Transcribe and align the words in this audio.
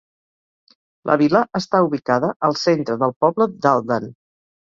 La 1.09 1.17
vila 1.21 1.41
està 1.59 1.81
ubicada 1.89 2.31
al 2.49 2.57
centre 2.61 2.97
del 3.05 3.15
poble 3.27 3.47
d'Alden. 3.67 4.09